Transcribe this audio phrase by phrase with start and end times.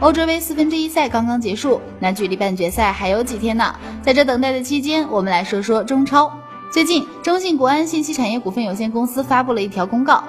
[0.00, 3.74] 欧洲杯四分之一赛刚刚结束，那距离半决赛还有几天呢？
[4.02, 6.30] 在这等待的期间，我们来说说中超。
[6.70, 10.22] 最近，中信国安信息产业股份有限公司发布了一条公告，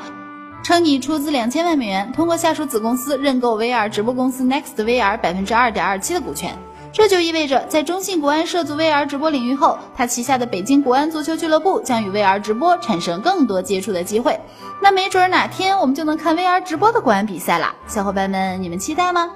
[0.63, 6.55] 称拟出资两千万美元，通过下属子公司认购 VR 直播公司 Next VR 百分之二点二七的股权。
[6.93, 14.39] 这就意味着，在中信国安涉足 VR 直播领域后，他旗下的北京国安足球俱乐部将与 VR 直播产生更多接触的机会。
[14.81, 17.75] 那没准哪天我们就能看 VR 直播的国安比赛啦！
[17.87, 19.29] 小伙伴们，你们期待吗？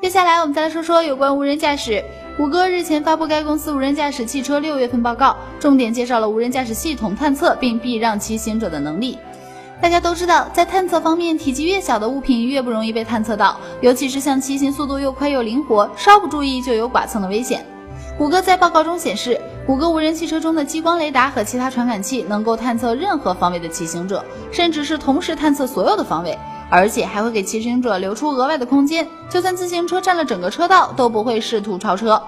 [0.00, 2.02] 接下来我们再来说说有关无人驾驶。
[2.34, 9.18] 谷歌日前发布该公司无人驾驶汽车六月份报告，重点介绍了无人驾驶系统探测并避让骑行者的能力。
[9.78, 17.62] 大家都知道，在探测方面，体积越小的物品越不容易被探测到，尤其是像骑行速度又快又灵活，稍不注意就有剐蹭的危险。
[18.20, 26.38] 谷歌在报告中显示，谷歌无人汽车中的激光雷达和其他传感器能够探测任何方位的骑行者，甚至是同时探测所有的方位，
[26.68, 32.22] 而且还会给骑行者留出额外的空间，就算自行车占了整个车道，都不会试图超车。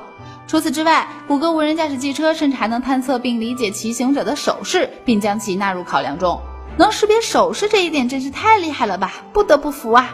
[0.46, 6.40] 除此之外，谷歌无人驾驶汽车甚至还能探测并理解骑行者的手势，并将其纳入考量中。
[6.78, 10.08] 能识别手势这一点真是太厉害了吧，不得不服啊！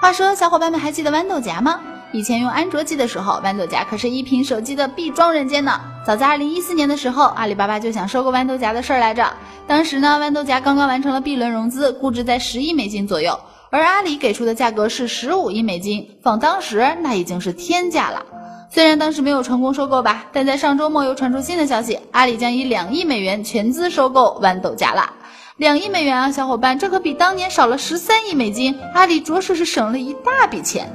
[0.00, 1.80] 话说，小伙伴们还记得豌豆荚吗？
[2.12, 5.80] 以前用安卓机的时候，豌豆荚可是一屏手机的必装软件呢。
[6.04, 9.32] 早在二零一四年的时候，阿里巴巴就想收购豌豆荚的事儿来着。
[9.66, 13.38] 当时呢，豌豆荚刚刚完成了 B 轮融资，估值在十亿美金左右，
[13.70, 18.26] 而阿里给出的价格是十五亿美金，放当时那已经是天价了。
[18.72, 25.12] 虽然当时没有成功收购吧，但在上周末又传出新的消息，阿里将以两亿美元全资收购豌豆荚了。
[25.58, 30.90] 两亿美元啊，小伙伴，这可比当年少了十三亿美金，阿里着实是省了一大笔钱。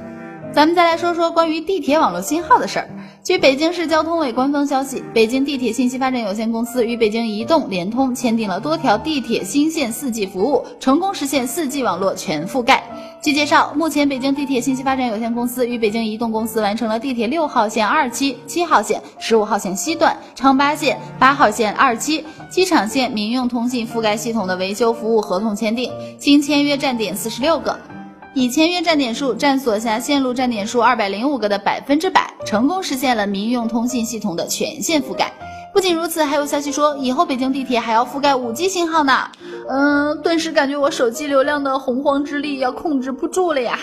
[0.52, 2.88] 咱们再来说说关于地铁网络信号的事儿。
[3.22, 12.82] 据北京市交通委官方消息，北京地铁信息发展有限公司与北京移动、联通签订了多条地铁新线 4G 服务，成功实现 4G 网络全覆盖。
[13.20, 22.24] 据介绍，目前北京地铁信息发展有限公司与北京移动公司完成了地铁六号线二期、七号线、十五号线西段、昌八线、八号线二期。
[22.48, 27.76] 机场线民用通信覆盖系统的维修服务合同签订，经签约站点四十六个，
[28.36, 35.32] 已签约站点数占所辖线路站点数二百零五个的百分之百，成功实现了民用通信系统的全线覆盖。
[35.72, 39.26] 不仅如此，还有消息说，以后北京地铁还要覆盖五 G 信号呢。
[39.70, 43.78] 嗯，顿时感觉我手机流量的洪荒之力要控制不住了呀。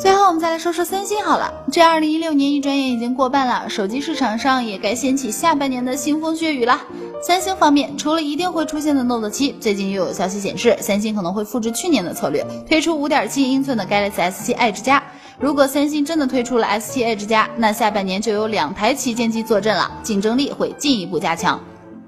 [0.00, 1.50] 最后，我们再来说说三星好了。
[1.72, 6.78] 这二零一六年一转眼已经过半了，手机市场上也该掀起下半年的腥风血雨了。
[7.22, 15.02] 三星方面，除了一定会出现的 Note 七，最近又有消息显示，三星可能会复制去年的策略，推出五点七英寸的 Galaxy S 七 Edge 加。
[15.38, 21.58] 如果三星真的推出了 S 七 Edge 加，那下半年就有两台旗舰机坐镇了，竞争力会进一步加强。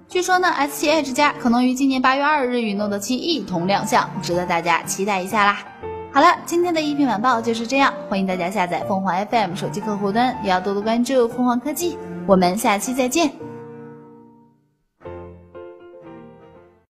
[0.08, 5.64] 据说呢，S 七 Edge 加可能于今年八月二日与 Note 七一同亮相，值得大家期待一下啦。
[6.10, 11.96] 好了，今天的一品晚报就是这样，欢迎大家下载凤凰 FM 手机客户端，也要多多关注凤凰科技。
[12.26, 13.47] 我们下期再见。